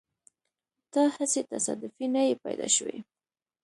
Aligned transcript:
ته 0.91 1.01
هسې 1.15 1.41
تصادفي 1.51 2.05
نه 2.15 2.21
يې 2.27 2.35
پیدا 2.45 2.67
شوی. 2.75 2.97